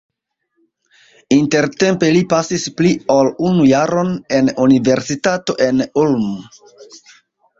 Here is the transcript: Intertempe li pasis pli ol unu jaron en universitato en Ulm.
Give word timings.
Intertempe 1.35 2.07
li 2.15 2.23
pasis 2.31 2.63
pli 2.79 2.93
ol 3.15 3.29
unu 3.49 3.67
jaron 3.71 4.09
en 4.39 4.49
universitato 4.65 5.57
en 5.67 5.83
Ulm. 6.05 6.27